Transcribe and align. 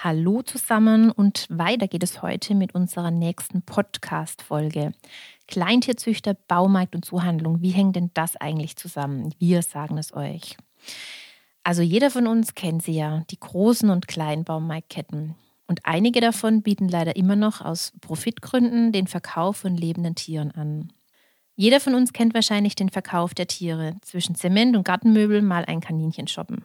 Hallo 0.00 0.42
zusammen 0.42 1.10
und 1.10 1.48
weiter 1.50 1.88
geht 1.88 2.04
es 2.04 2.22
heute 2.22 2.54
mit 2.54 2.72
unserer 2.72 3.10
nächsten 3.10 3.62
Podcast-Folge. 3.62 4.92
Kleintierzüchter, 5.48 6.34
Baumarkt 6.34 6.94
und 6.94 7.04
Zuhandlung, 7.04 7.62
wie 7.62 7.70
hängt 7.70 7.96
denn 7.96 8.12
das 8.14 8.36
eigentlich 8.36 8.76
zusammen? 8.76 9.34
Wir 9.40 9.60
sagen 9.62 9.98
es 9.98 10.14
euch. 10.14 10.56
Also 11.64 11.82
jeder 11.82 12.12
von 12.12 12.28
uns 12.28 12.54
kennt 12.54 12.84
sie 12.84 12.92
ja, 12.92 13.24
die 13.28 13.40
großen 13.40 13.90
und 13.90 14.06
kleinen 14.06 14.44
Baumarktketten. 14.44 15.34
Und 15.66 15.80
einige 15.82 16.20
davon 16.20 16.62
bieten 16.62 16.88
leider 16.88 17.16
immer 17.16 17.34
noch 17.34 17.60
aus 17.60 17.92
Profitgründen 18.00 18.92
den 18.92 19.08
Verkauf 19.08 19.56
von 19.56 19.76
lebenden 19.76 20.14
Tieren 20.14 20.52
an. 20.52 20.92
Jeder 21.60 21.80
von 21.80 21.96
uns 21.96 22.12
kennt 22.12 22.34
wahrscheinlich 22.34 22.76
den 22.76 22.88
Verkauf 22.88 23.34
der 23.34 23.48
Tiere. 23.48 23.96
Zwischen 24.02 24.36
Zement 24.36 24.76
und 24.76 24.84
Gartenmöbel 24.84 25.42
mal 25.42 25.64
ein 25.64 25.80
Kaninchen 25.80 26.28
shoppen. 26.28 26.62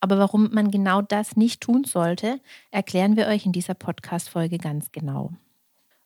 Aber 0.00 0.20
warum 0.20 0.50
man 0.52 0.70
genau 0.70 1.02
das 1.02 1.36
nicht 1.36 1.60
tun 1.60 1.82
sollte, 1.82 2.38
erklären 2.70 3.16
wir 3.16 3.26
euch 3.26 3.44
in 3.44 3.50
dieser 3.50 3.74
Podcast-Folge 3.74 4.58
ganz 4.58 4.92
genau. 4.92 5.32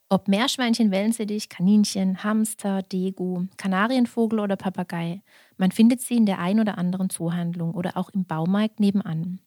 Ob 0.09 0.27
Meerschweinchen, 0.27 0.91
Wellensittich, 0.91 1.51
Kaninchen, 1.51 2.25
Hamster, 2.25 2.81
Degu, 2.81 3.45
Kanarienvogel 3.59 4.41
oder 4.41 4.57
Papagei, 4.57 5.21
man 5.59 5.71
findet 5.71 6.01
sie 6.01 6.17
in 6.17 6.25
der 6.25 6.39
ein 6.39 6.61
oder 6.61 6.79
anderen 6.79 7.11
Zoohandlung 7.11 7.75
oder 7.75 7.99
auch 7.99 8.09
im 8.09 8.25
Baumarkt 8.25 8.81
nebenan. 8.81 9.41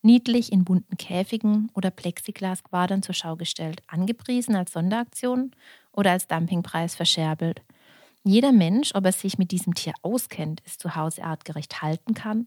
Niedlich 0.00 0.52
in 0.52 0.64
bunten 0.64 0.96
Käfigen 0.96 1.70
oder 1.74 1.90
Plexiglasquadern 1.90 3.02
zur 3.02 3.14
Schau 3.14 3.36
gestellt, 3.36 3.82
angepriesen 3.88 4.56
als 4.56 4.72
Sonderaktion 4.72 5.50
oder 5.92 6.12
als 6.12 6.28
Dumpingpreis 6.28 6.94
verscherbelt– 6.94 7.60
jeder 8.28 8.52
Mensch, 8.52 8.94
ob 8.94 9.06
er 9.06 9.12
sich 9.12 9.38
mit 9.38 9.50
diesem 9.50 9.74
Tier 9.74 9.94
auskennt, 10.02 10.62
es 10.66 10.76
zu 10.76 10.94
Hause 10.94 11.24
artgerecht 11.24 11.80
halten 11.80 12.14
kann, 12.14 12.46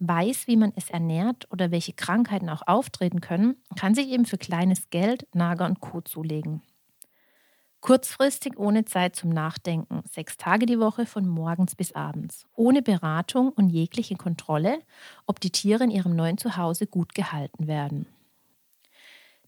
weiß, 0.00 0.46
wie 0.46 0.56
man 0.56 0.72
es 0.74 0.90
ernährt 0.90 1.46
oder 1.52 1.70
welche 1.70 1.92
Krankheiten 1.92 2.48
auch 2.48 2.62
auftreten 2.66 3.20
können, 3.20 3.56
kann 3.76 3.94
sich 3.94 4.08
eben 4.08 4.24
für 4.24 4.38
kleines 4.38 4.90
Geld 4.90 5.26
Nager 5.34 5.66
und 5.66 5.80
Co. 5.80 6.00
zulegen. 6.00 6.62
Kurzfristig, 7.80 8.58
ohne 8.58 8.84
Zeit 8.84 9.16
zum 9.16 9.30
Nachdenken, 9.30 10.02
sechs 10.10 10.36
Tage 10.36 10.66
die 10.66 10.80
Woche 10.80 11.06
von 11.06 11.26
morgens 11.26 11.76
bis 11.76 11.92
abends, 11.92 12.46
ohne 12.54 12.82
Beratung 12.82 13.50
und 13.50 13.70
jegliche 13.70 14.16
Kontrolle, 14.16 14.80
ob 15.26 15.40
die 15.40 15.50
Tiere 15.50 15.84
in 15.84 15.90
ihrem 15.90 16.14
neuen 16.14 16.38
Zuhause 16.38 16.86
gut 16.86 17.14
gehalten 17.14 17.68
werden. 17.68 18.06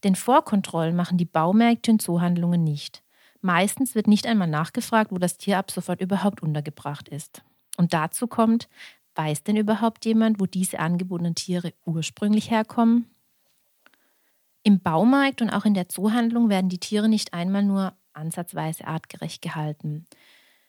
Denn 0.05 0.15
Vorkontrollen 0.15 0.97
machen 0.97 1.19
die 1.19 1.27
Baumärkte 1.27 1.91
und 1.91 2.01
Zoohandlungen 2.03 2.65
nicht. 2.65 3.03
Meistens 3.43 3.95
wird 3.97 4.07
nicht 4.07 4.27
einmal 4.27 4.49
nachgefragt, 4.49 5.11
wo 5.11 5.19
das 5.19 5.37
Tier 5.37 5.59
ab 5.59 5.71
sofort 5.71 6.01
überhaupt 6.01 6.43
untergebracht 6.43 7.09
ist. 7.09 7.43
Und 7.77 7.93
dazu 7.93 8.29
kommt, 8.29 8.69
weiß 9.17 9.43
denn 9.43 9.57
überhaupt 9.57 10.05
jemand, 10.05 10.41
wo 10.41 10.47
diese 10.47 10.79
angebotenen 10.79 11.35
Tiere 11.35 11.75
ursprünglich 11.85 12.51
herkommen? 12.51 13.07
Im 14.63 14.79
Baumarkt 14.81 15.43
und 15.43 15.51
auch 15.51 15.65
in 15.65 15.75
der 15.75 15.89
Zoohandlung 15.89 16.49
werden 16.49 16.69
die 16.69 16.79
Tiere 16.79 17.09
nicht 17.09 17.35
einmal 17.35 17.65
nur 17.65 17.95
ansatzweise 18.13 18.87
artgerecht 18.87 19.43
gehalten. 19.43 20.07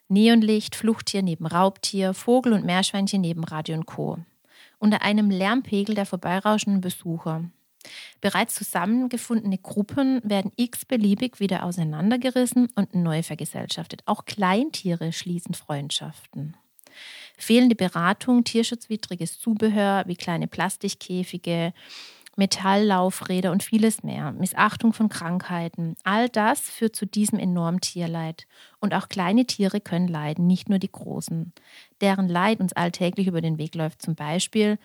Neonlicht, 0.08 0.76
Fluchttier 0.76 1.22
neben 1.22 1.46
Raubtier, 1.46 2.16
Vogel 2.16 2.54
und 2.54 2.66
Meerschweinchen 2.66 3.22
neben 3.22 3.44
Radio 3.44 3.76
und 3.76 3.86
Co. 3.86 4.18
Unter 4.80 5.04
einem 5.04 5.30
Lärmpegel 5.30 5.94
der 5.94 6.08
vorbeirauschenden 6.08 6.82
Besucher. 6.82 7.46
Bereits 8.22 8.56
zusammengefundene 8.56 9.58
Gruppen 9.58 10.22
werden 10.24 10.52
x-beliebig 10.56 11.40
wieder 11.40 11.64
auseinandergerissen 11.64 12.70
und 12.76 12.96
neu 12.96 13.24
vergesellschaftet. 13.24 14.04
Auch 14.06 14.26
Kleintiere 14.26 15.12
schließen 15.12 15.54
Freundschaften. 15.54 16.56
Fehlende 17.38 17.76
Beratung, 17.76 18.44
tierschutzwidriges 18.44 19.40
Zubehör 19.40 20.04
wie 20.08 20.16
kleine 20.16 20.48
Plastikkäfige, 20.48 21.74
Metalllaufräder 22.36 23.52
und 23.52 23.62
vieles 23.62 24.02
mehr, 24.02 24.32
Missachtung 24.32 24.94
von 24.94 25.08
Krankheiten, 25.08 25.96
all 26.04 26.30
das 26.30 26.62
führt 26.62 26.96
zu 26.96 27.06
diesem 27.06 27.38
enormen 27.38 27.80
Tierleid. 27.80 28.48
Und 28.80 28.96
auch 28.96 29.08
kleine 29.08 29.46
Tiere 29.46 29.82
können 29.82 30.08
leiden, 30.08 30.48
nicht 30.48 30.68
nur 30.68 30.80
die 30.80 30.92
großen. 30.92 31.54
Deren 32.02 32.28
Leid 32.28 32.60
uns 32.60 32.74
alltäglich 32.74 33.28
über 33.28 33.42
den 33.42 33.60
Weg 33.60 33.76
läuft, 33.76 34.02
zum 34.02 34.16
Beispiel 34.16 34.80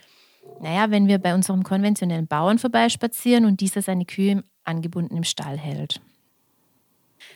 naja, 0.61 0.91
wenn 0.91 1.09
wir 1.09 1.19
bei 1.19 1.35
unserem 1.35 1.63
konventionellen 1.63 2.27
Bauern 2.27 2.59
vorbeispazieren 2.59 3.45
und 3.45 3.61
dieser 3.61 3.83
seine 3.83 4.05
Kühe 4.05 4.43
angebunden 4.65 5.17
im 5.17 5.25
Stall 5.25 5.57
hält. 5.57 6.01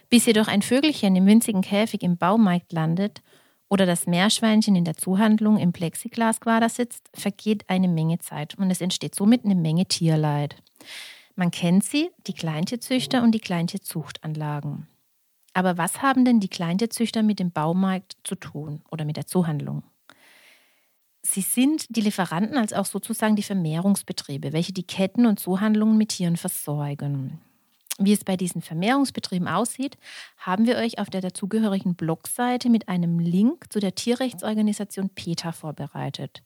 Bis 0.08 0.26
jedoch 0.26 0.48
ein 0.48 0.62
Vögelchen 0.62 1.16
im 1.16 1.26
winzigen 1.26 1.62
Käfig 1.62 2.02
im 2.02 2.16
Baumarkt 2.16 2.72
landet 2.72 3.22
oder 3.68 3.86
das 3.86 4.06
Meerschweinchen 4.06 4.76
in 4.76 4.84
der 4.84 4.96
Zuhandlung 4.96 5.56
im 5.56 5.72
Plexiglasquader 5.72 6.68
sitzt, 6.68 7.08
vergeht 7.14 7.64
eine 7.68 7.88
Menge 7.88 8.18
Zeit 8.18 8.54
und 8.58 8.70
es 8.70 8.80
entsteht 8.80 9.14
somit 9.14 9.44
eine 9.44 9.54
Menge 9.54 9.86
Tierleid. 9.86 10.56
Man 11.34 11.50
kennt 11.50 11.84
sie, 11.84 12.10
die 12.26 12.34
Kleintierzüchter 12.34 13.22
und 13.22 13.32
die 13.32 13.40
Kleintierzuchtanlagen. 13.40 14.86
Aber 15.54 15.78
was 15.78 16.02
haben 16.02 16.24
denn 16.24 16.40
die 16.40 16.48
Kleintierzüchter 16.48 17.22
mit 17.22 17.38
dem 17.38 17.50
Baumarkt 17.50 18.16
zu 18.24 18.34
tun 18.34 18.82
oder 18.90 19.04
mit 19.04 19.16
der 19.16 19.26
Zuhandlung? 19.26 19.82
Sie 21.24 21.40
sind 21.40 21.94
die 21.94 22.00
Lieferanten 22.00 22.56
als 22.56 22.72
auch 22.72 22.86
sozusagen 22.86 23.36
die 23.36 23.42
Vermehrungsbetriebe, 23.42 24.52
welche 24.52 24.72
die 24.72 24.82
Ketten 24.82 25.26
und 25.26 25.38
Zoohandlungen 25.38 25.96
mit 25.96 26.10
Tieren 26.10 26.36
versorgen. 26.36 27.40
Wie 27.98 28.12
es 28.12 28.24
bei 28.24 28.36
diesen 28.36 28.62
Vermehrungsbetrieben 28.62 29.46
aussieht, 29.46 29.98
haben 30.38 30.66
wir 30.66 30.76
euch 30.76 30.98
auf 30.98 31.10
der 31.10 31.20
dazugehörigen 31.20 31.94
Blogseite 31.94 32.70
mit 32.70 32.88
einem 32.88 33.18
Link 33.18 33.72
zu 33.72 33.78
der 33.78 33.94
Tierrechtsorganisation 33.94 35.10
PETA 35.10 35.52
vorbereitet. 35.52 36.42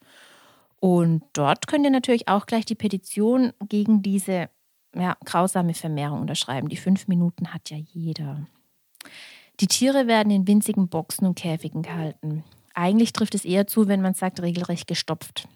Und 0.81 1.23
dort 1.33 1.67
könnt 1.67 1.85
ihr 1.85 1.91
natürlich 1.91 2.29
auch 2.29 2.47
gleich 2.47 2.67
die 2.67 2.75
Petition 2.75 3.53
gegen 3.69 4.03
diese 4.03 4.51
ja, 4.95 5.17
grausame 5.25 5.75
Vermehrung 5.75 6.21
unterschreiben. 6.21 6.69
Die 6.69 6.77
fünf 6.77 7.09
Minuten 7.09 7.55
hat 7.55 7.71
ja 7.71 7.77
jeder. 7.77 8.47
Die 9.61 9.69
Tiere 9.69 10.07
werden 10.07 10.31
in 10.31 10.47
winzigen 10.47 10.89
Boxen 10.89 11.27
und 11.27 11.39
Käfigen 11.39 11.83
gehalten. 11.83 12.45
Eigentlich 12.77 13.15
trifft 13.15 13.35
es 13.35 13.47
eher 13.47 13.67
zu, 13.67 13.89
wenn 13.89 14.03
man 14.03 14.13
sagt, 14.13 14.43
regelrecht 14.43 14.87
gestopft. 14.87 15.49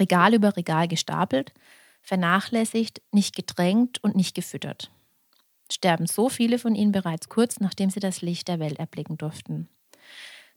Regal 0.00 0.34
über 0.34 0.56
Regal 0.56 0.88
gestapelt, 0.88 1.54
vernachlässigt, 2.02 3.00
nicht 3.12 3.36
gedrängt 3.36 4.02
und 4.02 4.16
nicht 4.16 4.34
gefüttert. 4.34 4.90
Sterben 5.70 6.06
so 6.06 6.28
viele 6.28 6.58
von 6.58 6.74
ihnen 6.74 6.90
bereits 6.90 7.28
kurz, 7.28 7.60
nachdem 7.60 7.88
sie 7.88 8.00
das 8.00 8.20
Licht 8.20 8.48
der 8.48 8.58
Welt 8.58 8.80
erblicken 8.80 9.16
durften. 9.16 9.68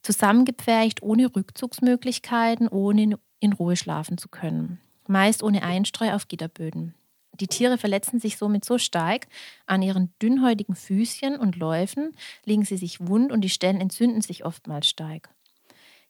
Zusammengepfercht, 0.02 1.04
ohne 1.04 1.34
Rückzugsmöglichkeiten, 1.36 2.68
ohne 2.68 3.20
in 3.40 3.54
Ruhe 3.54 3.78
schlafen 3.78 4.18
zu 4.18 4.30
können. 4.30 4.80
Meist 5.08 5.44
ohne 5.44 5.62
Einstreu 5.62 6.12
auf 6.14 6.28
Gitterböden. 6.28 6.96
Die 7.40 7.48
Tiere 7.48 7.78
verletzen 7.78 8.20
sich 8.20 8.38
somit 8.38 8.66
so 8.66 8.80
stark 8.80 9.28
an 9.68 9.84
ihren 9.84 10.12
dünnhäutigen 10.20 10.76
Füßchen 10.76 11.38
und 11.38 11.56
Läufen, 11.56 12.16
legen 12.46 12.66
sie 12.66 12.78
sich 12.78 13.00
wund 13.00 13.32
und 13.32 13.42
die 13.42 13.50
Stellen 13.50 13.80
entzünden 13.80 14.22
sich 14.22 14.44
oftmals 14.44 14.90
stark. 14.90 15.30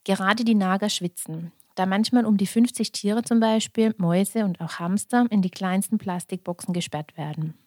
Gerade 0.04 0.44
die 0.44 0.56
Nager 0.56 0.90
schwitzen, 0.90 1.52
da 1.76 1.86
manchmal 1.86 2.26
um 2.26 2.38
die 2.38 2.48
50 2.48 2.92
Tiere 2.92 3.24
zum 3.24 3.40
Beispiel, 3.40 3.96
Mäuse 3.98 4.46
und 4.46 4.60
auch 4.62 4.80
Hamster 4.80 5.26
in 5.30 5.42
die 5.42 5.50
kleinsten 5.50 5.98
Plastikboxen 5.98 6.74
gesperrt 6.74 7.18
werden. 7.18 7.58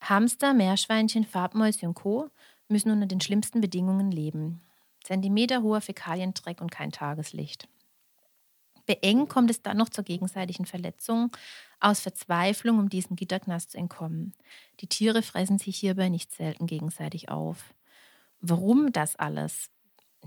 Hamster, 0.00 0.52
Meerschweinchen, 0.52 1.24
Farbmäuse 1.24 1.86
und 1.86 1.94
Co. 1.94 2.28
müssen 2.68 2.90
unter 2.90 3.06
den 3.06 3.20
schlimmsten 3.20 3.60
Bedingungen 3.60 4.10
leben. 4.10 4.60
Zentimeterhoher 5.04 5.80
Fäkaliendreck 5.80 6.60
und 6.60 6.70
kein 6.70 6.92
Tageslicht. 6.92 7.68
Beengt 8.86 9.28
kommt 9.28 9.50
es 9.50 9.62
dann 9.62 9.76
noch 9.76 9.88
zur 9.88 10.04
gegenseitigen 10.04 10.66
Verletzung 10.66 11.30
aus 11.78 12.00
Verzweiflung, 12.00 12.78
um 12.78 12.88
diesem 12.88 13.16
Gitterknast 13.16 13.72
zu 13.72 13.78
entkommen. 13.78 14.34
Die 14.80 14.88
Tiere 14.88 15.22
fressen 15.22 15.58
sich 15.58 15.76
hierbei 15.76 16.08
nicht 16.08 16.32
selten 16.32 16.66
gegenseitig 16.66 17.28
auf. 17.28 17.74
Warum 18.42 18.92
das 18.92 19.16
alles? 19.16 19.70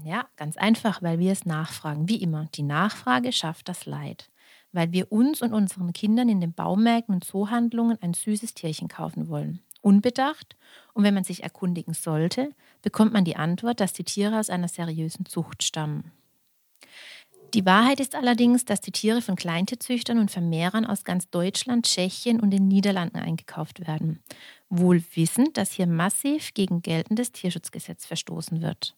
Ja, 0.03 0.27
ganz 0.37 0.57
einfach, 0.57 1.01
weil 1.01 1.19
wir 1.19 1.31
es 1.31 1.45
nachfragen. 1.45 2.09
Wie 2.09 2.21
immer, 2.21 2.47
die 2.55 2.63
Nachfrage 2.63 3.31
schafft 3.31 3.69
das 3.69 3.85
Leid. 3.85 4.29
weil 4.71 4.91
wir 4.91 5.11
uns 5.11 5.41
und 5.41 5.53
unseren 5.53 5.93
Kindern 5.93 6.27
in 6.29 6.41
den 6.41 6.53
Baumärkten 6.53 7.15
und 7.15 7.23
Zoohandlungen 7.23 7.97
ein 8.01 8.13
süßes 8.13 8.53
Tierchen 8.55 8.89
kaufen 8.89 9.29
wollen. 9.29 9.61
Unbedacht 9.81 10.57
und 10.93 11.03
wenn 11.05 11.13
man 11.13 11.23
sich 11.23 11.43
erkundigen 11.43 11.93
sollte, 11.93 12.49
bekommt 12.81 13.13
man 13.13 13.23
die 13.25 13.37
Antwort, 13.37 13.79
dass 13.79 13.93
die 13.93 14.03
Tiere 14.03 14.37
aus 14.39 14.49
einer 14.49 14.67
seriösen 14.67 15.25
Zucht 15.25 15.63
stammen. 15.63 16.11
Die 17.55 17.65
Wahrheit 17.65 18.01
ist 18.01 18.15
allerdings, 18.15 18.65
dass 18.65 18.81
die 18.81 18.91
Tiere 18.91 19.21
von 19.21 19.37
Kleintierzüchtern 19.37 20.19
und 20.19 20.29
Vermehrern 20.29 20.85
aus 20.85 21.05
ganz 21.05 21.29
Deutschland, 21.29 21.85
Tschechien 21.85 22.41
und 22.41 22.51
den 22.51 22.67
Niederlanden 22.67 23.15
eingekauft 23.15 23.87
werden, 23.87 24.21
wohl 24.67 25.01
wissend, 25.13 25.55
dass 25.55 25.71
hier 25.71 25.87
massiv 25.87 26.53
gegen 26.53 26.81
geltendes 26.81 27.31
Tierschutzgesetz 27.31 28.05
verstoßen 28.05 28.61
wird. 28.61 28.97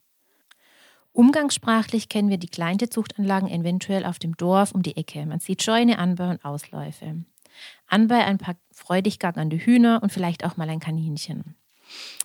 Umgangssprachlich 1.11 2.09
kennen 2.09 2.31
wir 2.31 2.39
die 2.39 2.47
Kleintierzuchtanlagen 2.47 3.47
eventuell 3.47 4.03
auf 4.03 4.17
dem 4.17 4.35
Dorf 4.37 4.71
um 4.71 4.81
die 4.81 4.97
Ecke. 4.97 5.23
Man 5.27 5.39
sieht 5.39 5.61
Scheune, 5.61 5.99
Anbau 5.99 6.31
und 6.31 6.43
Ausläufe. 6.43 7.25
Anbei 7.85 8.25
ein 8.25 8.39
paar 8.39 8.55
freudig 8.71 9.19
gackernde 9.19 9.57
Hühner 9.57 9.99
und 10.01 10.11
vielleicht 10.11 10.43
auch 10.43 10.57
mal 10.57 10.67
ein 10.67 10.79
Kaninchen. 10.79 11.55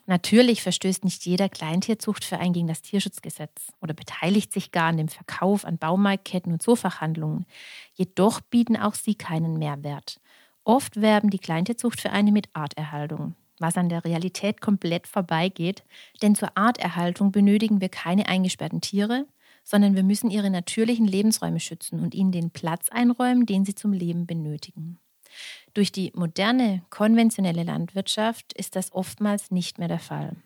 Natürlich 0.07 0.63
verstößt 0.63 1.05
nicht 1.05 1.25
jeder 1.27 1.49
Kleintierzuchtverein 1.49 2.53
gegen 2.53 2.67
das 2.67 2.83
Tierschutzgesetz 2.83 3.73
oder 3.81 3.95
beteiligt 3.95 4.53
sich 4.53 4.73
gar 4.73 4.89
an 4.89 4.97
dem 4.97 5.09
Verkauf 5.09 5.65
an 5.65 5.79
Baumarktketten 5.79 6.53
und 6.53 6.63
Zoofachhandlungen. 6.63 7.47
Jedoch 7.95 8.41
bieten 8.41 8.77
auch 8.77 8.95
sie 8.95 9.15
keinen 9.15 9.59
Mehrwert. 9.59 10.21
Oft 10.65 11.01
werben 11.01 11.31
die 11.31 11.39
Kleintierzuchtvereine 11.39 12.33
mit 12.33 12.49
Arterhaltung, 12.53 13.35
was 13.59 13.77
an 13.77 13.89
der 13.89 14.05
Realität 14.05 14.61
komplett 14.61 15.07
vorbeigeht, 15.07 15.85
denn 16.21 16.35
zur 16.35 16.57
Arterhaltung 16.57 17.31
benötigen 17.31 17.81
wir 17.81 17.89
keine 17.89 18.27
eingesperrten 18.27 18.81
Tiere, 18.81 19.27
sondern 19.65 19.95
wir 19.95 20.03
müssen 20.03 20.31
ihre 20.31 20.51
natürlichen 20.51 21.07
Lebensräume 21.07 21.61
schützen 21.61 22.01
und 22.01 22.15
ihnen 22.15 22.33
den 22.33 22.51
Platz 22.51 22.89
einräumen, 22.91 23.47
den 23.47 23.65
sie 23.65 23.75
zum 23.75 23.93
Leben 23.93 24.27
benötigen. 24.27 24.99
Durch 25.75 25.93
die 25.93 26.13
moderne, 26.15 26.83
konventionelle 26.91 27.63
Landwirtschaft 27.63 28.53
ist 28.53 28.77
das 28.77 28.93
oftmals 28.93 29.51
nicht 29.51 29.79
mehr 29.79 29.89
der 29.89 29.99
Fall. 29.99 30.37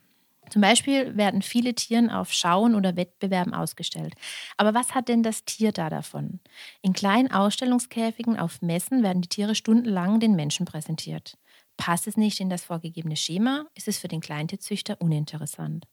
Zum 0.50 0.62
Beispiel 0.62 1.16
werden 1.16 1.42
viele 1.42 1.74
Tiere 1.74 2.16
auf 2.16 2.32
Schauen 2.32 2.74
oder 2.74 2.96
Wettbewerben 2.96 3.52
ausgestellt. 3.52 4.14
Aber 4.56 4.74
was 4.74 4.94
hat 4.94 5.08
denn 5.08 5.22
das 5.22 5.44
Tier 5.44 5.72
da 5.72 5.90
davon? 5.90 6.40
In 6.82 6.92
kleinen 6.92 7.32
Ausstellungskäfigen 7.32 8.38
auf 8.38 8.62
Messen 8.62 9.02
werden 9.02 9.22
die 9.22 9.28
Tiere 9.28 9.54
stundenlang 9.54 10.20
den 10.20 10.36
Menschen 10.36 10.66
präsentiert. 10.66 11.36
Passt 11.76 12.06
es 12.06 12.16
nicht 12.16 12.40
in 12.40 12.48
das 12.48 12.64
vorgegebene 12.64 13.16
Schema, 13.16 13.66
ist 13.74 13.88
es 13.88 13.98
für 13.98 14.08
den 14.08 14.20
Kleintierzüchter 14.20 15.00
uninteressant. 15.00 15.86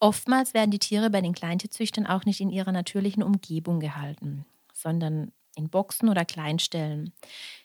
Oftmals 0.00 0.54
werden 0.54 0.70
die 0.70 0.78
Tiere 0.78 1.10
bei 1.10 1.20
den 1.20 1.34
Kleintierzüchtern 1.34 2.06
auch 2.06 2.24
nicht 2.24 2.40
in 2.40 2.50
ihrer 2.50 2.72
natürlichen 2.72 3.22
Umgebung 3.22 3.80
gehalten, 3.80 4.46
sondern 4.72 5.32
in 5.58 5.68
Boxen 5.68 6.08
oder 6.08 6.24
Kleinstellen, 6.24 7.12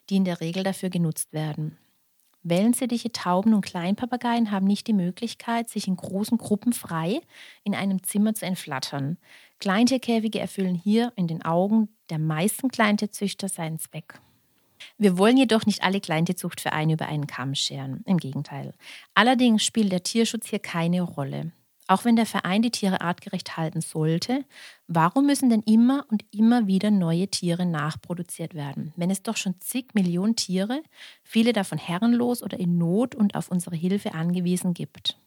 die 0.09 0.17
in 0.17 0.25
der 0.25 0.41
Regel 0.41 0.63
dafür 0.63 0.89
genutzt 0.89 1.31
werden. 1.31 1.77
Wellensittiche, 2.43 3.11
Tauben 3.13 3.53
und 3.53 3.63
Kleinpapageien 3.65 4.51
haben 4.51 4.67
nicht 4.67 4.87
die 4.87 4.93
Möglichkeit, 4.93 5.69
sich 5.69 5.87
in 5.87 5.95
großen 5.95 6.37
Gruppen 6.37 6.73
frei 6.73 7.21
in 7.63 7.73
einem 7.73 8.03
Zimmer 8.03 8.33
zu 8.33 8.45
entflattern. 8.45 9.17
Kleintierkäfige 9.59 10.39
erfüllen 10.39 10.75
hier 10.75 11.13
in 11.15 11.27
den 11.27 11.41
Augen 11.43 11.87
der 12.09 12.19
meisten 12.19 12.67
Kleintierzüchter 12.67 13.47
seinen 13.47 13.79
Zweck. 13.79 14.19
Wir 14.97 15.17
wollen 15.17 15.37
jedoch 15.37 15.65
nicht 15.65 15.83
alle 15.83 16.01
Kleintierzuchtvereine 16.01 16.93
über 16.93 17.07
einen 17.07 17.27
Kamm 17.27 17.55
scheren. 17.55 18.03
Im 18.05 18.17
Gegenteil. 18.17 18.73
Allerdings 19.13 19.63
spielt 19.63 19.93
der 19.93 20.03
Tierschutz 20.03 20.49
hier 20.49 20.59
keine 20.59 21.01
Rolle. 21.01 21.53
Auch 21.87 22.05
wenn 22.05 22.15
der 22.15 22.25
Verein 22.25 22.61
die 22.61 22.71
Tiere 22.71 23.01
artgerecht 23.01 23.57
halten 23.57 23.81
sollte, 23.81 24.45
warum 24.87 25.25
müssen 25.25 25.49
denn 25.49 25.63
immer 25.63 26.05
und 26.09 26.23
immer 26.31 26.65
wieder 26.65 26.91
neue 26.91 27.27
Tiere 27.27 27.65
nachproduziert 27.65 28.53
werden, 28.53 28.93
wenn 28.95 29.11
es 29.11 29.21
doch 29.21 29.35
schon 29.35 29.59
zig 29.59 29.93
Millionen 29.93 30.35
Tiere, 30.35 30.81
viele 31.23 31.51
davon 31.51 31.77
herrenlos 31.77 32.41
oder 32.41 32.57
in 32.59 32.77
Not 32.77 33.15
und 33.15 33.35
auf 33.35 33.49
unsere 33.49 33.75
Hilfe 33.75 34.13
angewiesen 34.13 34.73
gibt? 34.73 35.17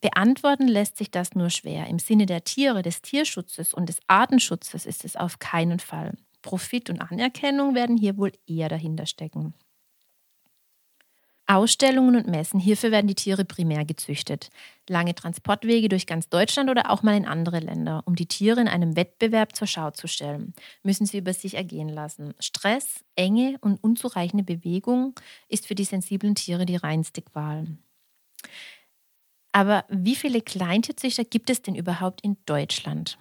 Beantworten 0.00 0.68
lässt 0.68 0.96
sich 0.96 1.10
das 1.10 1.34
nur 1.34 1.50
schwer. 1.50 1.88
Im 1.88 1.98
Sinne 1.98 2.26
der 2.26 2.44
Tiere, 2.44 2.82
des 2.82 3.02
Tierschutzes 3.02 3.74
und 3.74 3.88
des 3.88 3.98
Artenschutzes 4.06 4.86
ist 4.86 5.04
es 5.04 5.16
auf 5.16 5.38
keinen 5.38 5.80
Fall. 5.80 6.16
Profit 6.42 6.88
und 6.90 7.00
Anerkennung 7.00 7.74
werden 7.74 7.96
hier 7.96 8.16
wohl 8.16 8.32
eher 8.46 8.68
dahinter 8.68 9.06
stecken. 9.06 9.54
Ausstellungen 11.50 12.14
und 12.14 12.28
Messen. 12.28 12.60
Hierfür 12.60 12.90
werden 12.90 13.06
die 13.06 13.14
Tiere 13.14 13.46
primär 13.46 13.86
gezüchtet. 13.86 14.50
Lange 14.86 15.14
Transportwege 15.14 15.88
durch 15.88 16.06
ganz 16.06 16.28
Deutschland 16.28 16.68
oder 16.68 16.90
auch 16.90 17.02
mal 17.02 17.16
in 17.16 17.26
andere 17.26 17.58
Länder, 17.58 18.02
um 18.04 18.14
die 18.14 18.26
Tiere 18.26 18.60
in 18.60 18.68
einem 18.68 18.96
Wettbewerb 18.96 19.56
zur 19.56 19.66
Schau 19.66 19.90
zu 19.90 20.08
stellen, 20.08 20.52
müssen 20.82 21.06
sie 21.06 21.18
über 21.18 21.32
sich 21.32 21.54
ergehen 21.54 21.88
lassen. 21.88 22.34
Stress, 22.38 23.02
Enge 23.16 23.56
und 23.62 23.82
unzureichende 23.82 24.44
Bewegung 24.44 25.14
ist 25.48 25.66
für 25.66 25.74
die 25.74 25.84
sensiblen 25.84 26.34
Tiere 26.34 26.66
die 26.66 26.76
reinste 26.76 27.22
Qual. 27.22 27.66
Aber 29.52 29.86
wie 29.88 30.16
viele 30.16 30.42
Kleintierzüchter 30.42 31.24
gibt 31.24 31.48
es 31.48 31.62
denn 31.62 31.74
überhaupt 31.74 32.20
in 32.20 32.36
Deutschland? 32.44 33.16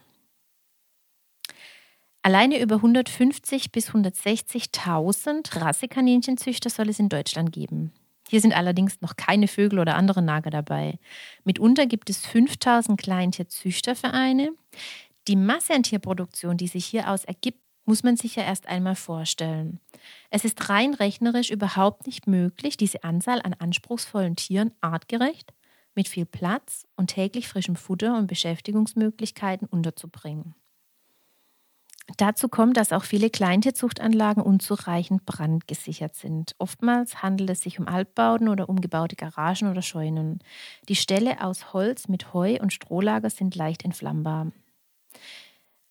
Alleine 2.23 2.59
über 2.59 2.75
150 2.75 3.71
bis 3.71 3.91
160.000 3.91 5.61
Rassekaninchenzüchter 5.61 6.69
soll 6.69 6.89
es 6.89 6.99
in 6.99 7.07
Deutschland 7.07 7.53
geben. 7.53 7.93
Hier 8.29 8.41
sind 8.41 8.55
allerdings 8.55 9.01
noch 9.01 9.15
keine 9.15 9.47
Vögel 9.47 9.79
oder 9.79 9.95
andere 9.95 10.21
Nager 10.21 10.49
dabei. 10.49 10.99
Mitunter 11.43 11.85
gibt 11.85 12.09
es 12.09 12.25
5000 12.25 12.99
Kleintierzüchtervereine. 12.99 14.51
Die 15.27 15.35
Masse 15.35 15.73
an 15.73 15.83
Tierproduktion, 15.83 16.57
die 16.57 16.67
sich 16.67 16.85
hieraus 16.85 17.25
ergibt, 17.25 17.59
muss 17.85 18.03
man 18.03 18.17
sich 18.17 18.35
ja 18.35 18.43
erst 18.43 18.67
einmal 18.67 18.95
vorstellen. 18.95 19.79
Es 20.29 20.43
ist 20.43 20.69
rein 20.69 20.93
rechnerisch 20.93 21.49
überhaupt 21.49 22.05
nicht 22.05 22.27
möglich, 22.27 22.75
diese 22.75 23.03
Anzahl 23.03 23.41
an 23.41 23.53
anspruchsvollen 23.53 24.35
Tieren 24.35 24.73
artgerecht, 24.81 25.53
mit 25.95 26.09
viel 26.09 26.25
Platz 26.25 26.85
und 26.97 27.07
täglich 27.07 27.47
frischem 27.47 27.77
Futter 27.77 28.17
und 28.17 28.27
Beschäftigungsmöglichkeiten 28.27 29.67
unterzubringen. 29.67 30.53
Dazu 32.15 32.47
kommt, 32.47 32.77
dass 32.77 32.93
auch 32.93 33.03
viele 33.03 33.29
Kleintierzuchtanlagen 33.29 34.41
unzureichend 34.41 35.25
brandgesichert 35.25 36.15
sind. 36.15 36.55
Oftmals 36.57 37.21
handelt 37.21 37.49
es 37.49 37.61
sich 37.61 37.79
um 37.79 37.87
Altbauten 37.87 38.47
oder 38.47 38.69
umgebaute 38.69 39.17
Garagen 39.17 39.69
oder 39.69 39.81
Scheunen. 39.81 40.39
Die 40.87 40.95
Ställe 40.95 41.43
aus 41.43 41.73
Holz 41.73 42.07
mit 42.07 42.33
Heu 42.33 42.57
und 42.61 42.71
Strohlager 42.71 43.29
sind 43.29 43.55
leicht 43.55 43.83
entflammbar. 43.83 44.51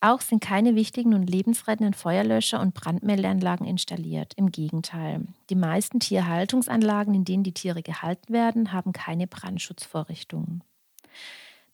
Auch 0.00 0.20
sind 0.20 0.42
keine 0.42 0.75
wichtigen 0.75 1.14
und 1.14 1.28
lebensrettenden 1.28 1.94
Feuerlöscher 1.94 2.61
und 2.61 2.75
Brandmeldeanlagen 2.75 3.66
installiert. 3.66 4.35
Im 4.37 4.52
Gegenteil. 4.52 5.26
Die 5.50 5.54
meisten 5.54 6.00
Tierhaltungsanlagen, 6.00 7.14
in 7.14 7.25
denen 7.25 7.44
die 7.44 7.54
Tiere 7.54 7.82
gehalten 7.82 8.32
werden, 8.32 8.73
haben 8.73 8.92
keine 8.92 9.26
Brandschutzvorrichtungen. 9.26 10.62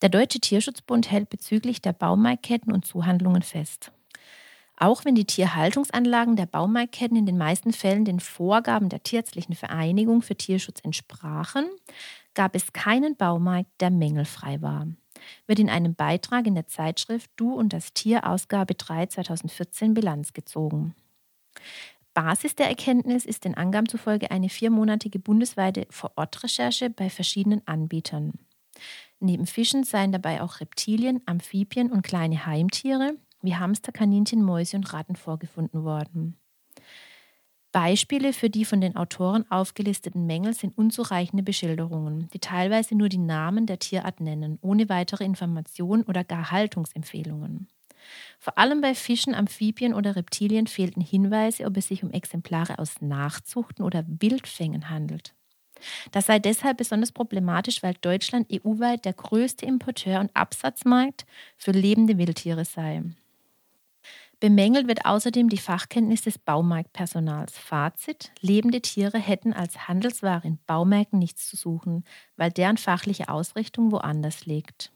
Der 0.03 0.09
Deutsche 0.09 0.41
Tierschutzbund 0.41 1.11
hält 1.11 1.31
bezüglich 1.31 1.81
der 1.81 1.93
Baumarktketten 1.93 2.73
und 2.73 2.85
Zuhandlungen 2.85 3.43
fest. 3.43 3.93
Auch 4.83 5.05
wenn 5.05 5.15
die 5.15 5.27
Tierhaltungsanlagen 5.27 6.35
der 6.35 6.47
Baumarktketten 6.47 7.17
in 7.17 7.25
den 7.25 7.39
meisten 7.39 7.73
Fällen 7.73 8.05
den 8.05 8.19
Vorgaben 8.19 8.89
der 8.89 9.05
Tierärztlichen 9.05 9.55
Vereinigung 9.55 10.23
für 10.23 10.35
Tierschutz 10.35 10.81
entsprachen, 10.83 11.67
gab 12.35 12.57
es 12.57 12.73
keinen 12.73 13.15
Baumarkt, 13.15 13.71
der 13.79 13.91
mängelfrei 13.91 14.61
war. 14.61 14.89
Wird 15.47 15.61
in 15.61 15.71
einem 15.71 15.95
Beitrag 15.95 16.49
in 16.49 16.57
der 16.57 16.67
Zeitschrift 16.67 17.31
Du 17.37 17.55
und 17.55 17.73
das 17.73 17.93
Tier 17.93 18.29
Ausgabe 18.29 18.75
3 18.75 19.07
2014 19.07 19.95
Bilanz 19.95 20.33
gezogen. 20.33 20.97
Basis 22.13 22.57
der 22.57 22.67
Erkenntnis 22.67 23.25
ist 23.25 23.45
den 23.45 23.57
Angaben 23.57 23.89
zufolge 23.89 24.33
eine 24.33 24.49
viermonatige 24.49 25.21
bundesweite 25.21 25.87
Vorortrecherche 25.91 26.91
bei 26.91 27.09
verschiedenen 27.09 27.65
Anbietern. 27.69 28.33
Neben 29.21 29.47
Fischen 29.47 29.85
seien 29.85 30.11
dabei 30.11 30.43
auch 30.43 30.59
Reptilien, 30.59 31.23
Amphibien 31.25 31.93
und 31.93 32.03
kleine 32.03 32.47
Heimtiere 32.47 33.15
wie 33.43 33.57
Hamster, 33.57 33.93
Kaninchen, 33.93 34.43
Mäuse 34.43 34.77
und 34.77 34.93
Ratten 34.93 35.17
vorgefunden 35.17 35.85
worden. 35.85 36.37
Beispiele 37.73 38.35
für 38.35 38.51
die 38.51 38.67
von 38.67 38.83
den 38.83 38.97
Autoren 38.97 39.51
aufgelisteten 39.51 40.27
Mängel 40.27 40.53
sind 40.53 40.77
unzureichende 40.77 41.43
Beschilderungen, 41.43 42.29
die 42.35 42.39
teilweise 42.39 42.95
nur 42.95 43.09
die 43.09 43.19
Namen 43.19 43.65
der 43.67 43.79
Tierart 43.79 44.21
nennen, 44.21 44.59
ohne 44.61 44.91
weitere 44.91 45.25
Informationen 45.25 46.03
oder 46.03 46.23
gar 46.23 46.51
Haltungsempfehlungen. 46.51 47.69
Vor 48.39 48.59
allem 48.59 48.81
bei 48.81 48.95
Fischen, 48.95 49.35
Amphibien 49.35 49.95
oder 49.95 50.17
Reptilien 50.17 50.67
fehlten 50.67 51.01
Hinweise, 51.01 51.65
ob 51.65 51.77
es 51.79 51.89
sich 51.89 52.03
um 52.05 52.11
Exemplare 52.11 52.79
aus 52.79 53.01
Nachzuchten 53.01 53.85
oder 53.85 54.05
Wildfängen 54.07 54.91
handelt. 54.91 55.35
Das 56.13 56.27
sei 56.27 56.39
deshalb 56.39 56.79
besonders 56.79 57.13
problematisch, 57.13 57.83
weil 57.83 57.95
Deutschland 57.95 58.51
EU-weit 58.51 59.05
der 59.05 59.15
größte 59.15 59.67
Importeur 59.67 60.21
und 60.21 60.35
Absatzmarkt 60.35 61.27
für 61.57 61.73
lebende 61.73 62.19
Wildtiere 62.19 62.65
sei. 62.65 63.03
Bemängelt 64.43 64.89
wird 64.89 65.07
außerdem 65.07 65.49
die 65.49 65.57
Fachkenntnis 65.57 66.23
des 66.23 66.37
Baumarktpersonals. 66.37 67.57
Fazit: 67.57 68.33
Lebende 68.41 68.81
Tiere 68.81 69.21
hätten 69.21 69.53
als 69.53 69.87
Handelsware 69.87 70.45
in 70.45 70.59
Baumärkten 70.67 71.21
nichts 71.21 71.49
zu 71.49 71.55
suchen, 71.55 72.03
weil 72.37 72.51
deren 72.51 72.77
fachliche 72.77 73.29
Ausrichtung 73.29 73.93
woanders 73.93 74.45
liegt. 74.45 74.91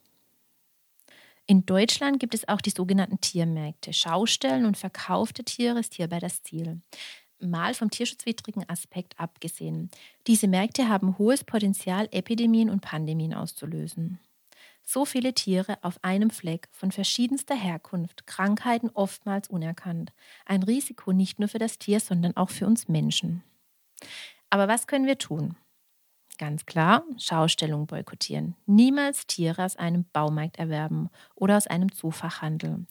In 1.46 1.64
Deutschland 1.64 2.18
gibt 2.18 2.34
es 2.34 2.48
auch 2.48 2.60
die 2.60 2.70
sogenannten 2.70 3.20
Tiermärkte. 3.20 3.92
Schaustellen 3.92 4.66
und 4.66 4.76
Verkauf 4.76 5.32
der 5.32 5.44
Tiere 5.44 5.78
ist 5.78 5.94
hierbei 5.94 6.18
das 6.18 6.42
Ziel. 6.42 6.80
Mal 7.38 7.72
vom 7.74 7.88
tierschutzwidrigen 7.88 8.68
Aspekt 8.68 9.14
abgesehen. 9.20 9.92
Diese 10.26 10.48
Märkte 10.48 10.88
haben 10.88 11.18
hohes 11.18 11.44
Potenzial, 11.44 12.08
Epidemien 12.10 12.68
und 12.68 12.80
Pandemien 12.80 13.32
auszulösen. 13.32 14.18
So 14.88 15.04
viele 15.04 15.34
Tiere 15.34 15.78
auf 15.82 15.98
einem 16.02 16.30
Fleck 16.30 16.68
von 16.70 16.92
verschiedenster 16.92 17.56
Herkunft, 17.56 18.28
Krankheiten 18.28 18.88
oftmals 18.94 19.48
unerkannt. 19.48 20.12
Ein 20.44 20.62
Risiko 20.62 21.12
nicht 21.12 21.40
nur 21.40 21.48
für 21.48 21.58
das 21.58 21.78
Tier, 21.80 21.98
sondern 21.98 22.36
auch 22.36 22.50
für 22.50 22.68
uns 22.68 22.86
Menschen. 22.86 23.42
Aber 24.48 24.68
was 24.68 24.86
können 24.86 25.06
wir 25.06 25.18
tun? 25.18 25.56
Ganz 26.38 26.66
klar, 26.66 27.02
Schaustellung 27.18 27.88
boykottieren. 27.88 28.54
Niemals 28.66 29.26
Tiere 29.26 29.64
aus 29.64 29.74
einem 29.74 30.04
Baumarkt 30.12 30.58
erwerben 30.58 31.10
oder 31.34 31.56
aus 31.56 31.66
einem 31.66 31.90
Zufachhandel. 31.90 32.86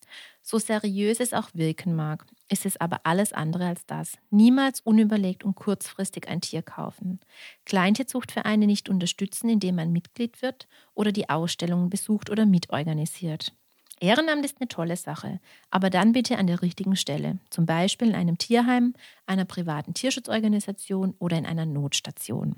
So 0.48 0.60
seriös 0.60 1.20
es 1.22 1.34
auch 1.34 1.50
wirken 1.56 1.96
mag, 1.96 2.24
ist 2.50 2.68
es 2.68 2.80
aber 2.80 3.00
alles 3.04 3.34
andere 3.34 3.66
als 3.66 3.84
das. 3.88 4.20
Niemals 4.30 4.80
unüberlegt 4.80 5.44
und 5.44 5.56
kurzfristig 5.56 6.28
ein 6.28 6.40
Tier 6.40 6.62
kaufen. 6.62 7.20
Kleintierzuchtvereine 7.66 8.68
nicht 8.68 8.88
unterstützen, 8.88 9.50
indem 9.50 9.78
man 9.78 9.92
Mitglied 9.92 10.44
wird 10.44 10.68
oder 10.94 11.12
die 11.12 11.30
Ausstellungen 11.30 11.90
besucht 11.90 12.30
oder 12.30 12.46
mitorganisiert. 12.46 13.54
Ehrenamt 14.00 14.46
ist 14.46 14.58
eine 14.60 14.68
tolle 14.68 14.98
Sache, 14.98 15.40
aber 15.72 15.90
dann 15.90 16.12
bitte 16.12 16.38
an 16.38 16.46
der 16.46 16.62
richtigen 16.62 16.96
Stelle, 16.96 17.40
zum 17.50 17.66
Beispiel 17.66 18.10
in 18.10 18.16
einem 18.16 18.38
Tierheim, 18.38 18.94
einer 19.25 19.46
privaten 19.46 19.96
Tierschutzorganisation 19.96 21.16
oder 21.18 21.40
in 21.40 21.48
einer 21.48 21.66
Notstation. 21.66 22.58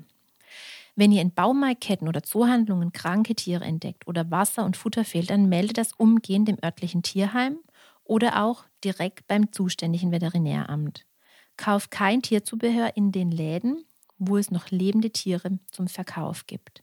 Wenn 0.94 1.12
ihr 1.12 1.22
in 1.22 1.32
Baumarktketten 1.32 2.08
oder 2.08 2.22
Zoohandlungen 2.22 2.92
kranke 2.92 3.34
Tiere 3.34 3.64
entdeckt 3.64 4.06
oder 4.06 4.30
Wasser 4.30 4.66
und 4.66 4.76
Futter 4.76 5.06
fehlt, 5.06 5.30
dann 5.30 5.48
meldet 5.48 5.78
das 5.78 5.92
umgehend 5.92 6.48
dem 6.48 6.58
örtlichen 6.62 7.02
Tierheim 7.02 7.58
oder 8.08 8.42
auch 8.42 8.64
direkt 8.82 9.28
beim 9.28 9.52
zuständigen 9.52 10.10
Veterinäramt. 10.10 11.06
Kauft 11.56 11.90
kein 11.90 12.22
Tierzubehör 12.22 12.96
in 12.96 13.12
den 13.12 13.30
Läden, 13.30 13.84
wo 14.18 14.36
es 14.36 14.50
noch 14.50 14.70
lebende 14.70 15.10
Tiere 15.10 15.58
zum 15.70 15.86
Verkauf 15.86 16.46
gibt. 16.46 16.82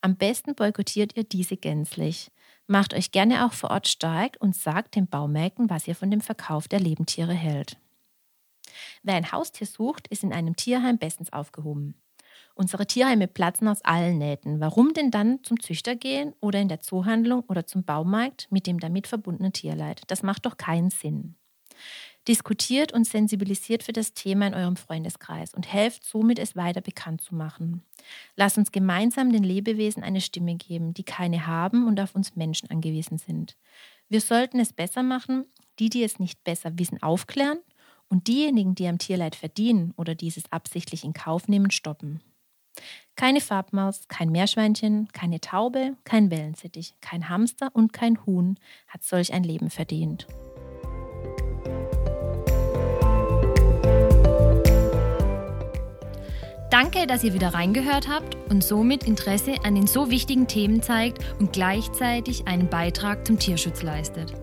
Am 0.00 0.16
besten 0.16 0.54
boykottiert 0.54 1.16
ihr 1.16 1.24
diese 1.24 1.56
gänzlich. 1.56 2.30
Macht 2.68 2.94
euch 2.94 3.10
gerne 3.10 3.46
auch 3.46 3.52
vor 3.52 3.70
Ort 3.70 3.88
stark 3.88 4.36
und 4.40 4.54
sagt 4.54 4.94
den 4.94 5.08
Baumärkten, 5.08 5.70
was 5.70 5.88
ihr 5.88 5.94
von 5.94 6.10
dem 6.10 6.20
Verkauf 6.20 6.68
der 6.68 6.80
Lebendtiere 6.80 7.34
hält. 7.34 7.78
Wer 9.02 9.14
ein 9.14 9.32
Haustier 9.32 9.66
sucht, 9.66 10.08
ist 10.08 10.22
in 10.22 10.32
einem 10.32 10.56
Tierheim 10.56 10.98
bestens 10.98 11.32
aufgehoben. 11.32 11.94
Unsere 12.58 12.86
Tierheime 12.86 13.28
platzen 13.28 13.68
aus 13.68 13.84
allen 13.84 14.16
Nähten. 14.16 14.60
Warum 14.60 14.94
denn 14.94 15.10
dann 15.10 15.44
zum 15.44 15.60
Züchter 15.60 15.94
gehen 15.94 16.32
oder 16.40 16.58
in 16.58 16.68
der 16.68 16.80
Zoohandlung 16.80 17.44
oder 17.48 17.66
zum 17.66 17.84
Baumarkt 17.84 18.48
mit 18.50 18.66
dem 18.66 18.80
damit 18.80 19.06
verbundenen 19.06 19.52
Tierleid? 19.52 20.00
Das 20.06 20.22
macht 20.22 20.46
doch 20.46 20.56
keinen 20.56 20.88
Sinn. 20.88 21.34
Diskutiert 22.26 22.94
und 22.94 23.06
sensibilisiert 23.06 23.82
für 23.82 23.92
das 23.92 24.14
Thema 24.14 24.46
in 24.46 24.54
eurem 24.54 24.76
Freundeskreis 24.76 25.52
und 25.52 25.70
helft 25.70 26.02
somit, 26.02 26.38
es 26.38 26.56
weiter 26.56 26.80
bekannt 26.80 27.20
zu 27.20 27.34
machen. 27.34 27.82
Lasst 28.36 28.56
uns 28.56 28.72
gemeinsam 28.72 29.30
den 29.32 29.44
Lebewesen 29.44 30.02
eine 30.02 30.22
Stimme 30.22 30.56
geben, 30.56 30.94
die 30.94 31.04
keine 31.04 31.46
haben 31.46 31.86
und 31.86 32.00
auf 32.00 32.14
uns 32.14 32.36
Menschen 32.36 32.70
angewiesen 32.70 33.18
sind. 33.18 33.58
Wir 34.08 34.22
sollten 34.22 34.60
es 34.60 34.72
besser 34.72 35.02
machen, 35.02 35.44
die, 35.78 35.90
die 35.90 36.02
es 36.02 36.18
nicht 36.18 36.42
besser 36.42 36.78
wissen, 36.78 37.02
aufklären 37.02 37.58
und 38.08 38.28
diejenigen, 38.28 38.74
die 38.74 38.88
am 38.88 38.96
Tierleid 38.96 39.36
verdienen 39.36 39.92
oder 39.98 40.14
dieses 40.14 40.50
absichtlich 40.50 41.04
in 41.04 41.12
Kauf 41.12 41.48
nehmen, 41.48 41.70
stoppen. 41.70 42.22
Keine 43.16 43.40
Farbmaus, 43.40 44.08
kein 44.08 44.30
Meerschweinchen, 44.30 45.08
keine 45.12 45.40
Taube, 45.40 45.96
kein 46.04 46.30
Wellensittich, 46.30 46.94
kein 47.00 47.28
Hamster 47.28 47.70
und 47.72 47.92
kein 47.92 48.24
Huhn 48.26 48.58
hat 48.88 49.02
solch 49.02 49.32
ein 49.32 49.42
Leben 49.42 49.70
verdient. 49.70 50.26
Danke, 56.70 57.06
dass 57.06 57.24
ihr 57.24 57.32
wieder 57.32 57.54
reingehört 57.54 58.06
habt 58.06 58.36
und 58.50 58.62
somit 58.62 59.04
Interesse 59.04 59.54
an 59.64 59.76
den 59.76 59.86
so 59.86 60.10
wichtigen 60.10 60.46
Themen 60.46 60.82
zeigt 60.82 61.24
und 61.38 61.54
gleichzeitig 61.54 62.46
einen 62.46 62.68
Beitrag 62.68 63.26
zum 63.26 63.38
Tierschutz 63.38 63.82
leistet. 63.82 64.34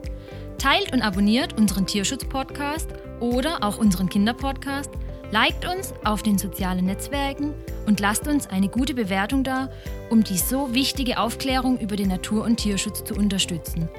Teilt 0.58 0.94
und 0.94 1.04
abonniert 1.04 1.54
unseren 1.60 1.86
Tierschutz-Podcast 1.86 2.90
oder 3.20 3.64
auch 3.64 3.78
unseren 3.78 4.10
Kinderpodcast 4.10 4.90
Liked 5.34 5.66
uns 5.66 5.96
auf 6.04 6.22
den 6.22 6.38
sozialen 6.38 6.86
Netzwerken 6.86 7.56
und 7.88 8.00
lasst 8.00 8.28
uns 8.28 8.46
eine 8.46 8.68
gute 8.68 8.94
Bewertung 8.94 9.44
da, 9.44 9.72
um 10.12 10.24
die 10.24 10.38
so 10.38 10.76
wichtige 10.76 11.18
Aufklärung 11.18 11.80
über 11.80 11.96
den 11.96 12.10
Natur- 12.10 12.44
und 12.44 12.58
Tierschutz 12.58 13.04
zu 13.04 13.16
unterstützen. 13.16 13.90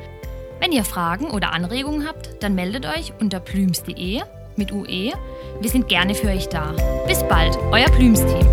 Wenn 0.61 0.71
ihr 0.71 0.85
Fragen 0.85 1.33
oder 1.33 1.53
Anregungen 1.53 2.07
habt, 2.07 2.41
dann 2.41 2.55
meldet 2.55 2.87
euch 2.87 3.15
unter 3.19 3.41
plüms.de 3.41 4.23
mit 4.55 4.71
UE. 4.71 5.13
Wir 5.61 5.71
sind 5.71 5.89
gerne 5.89 6.15
für 6.15 6.29
euch 6.29 6.49
da. 6.51 6.73
Bis 7.09 7.25
bald, 7.25 7.59
euer 7.73 7.91
Plüms-Team. 7.91 8.47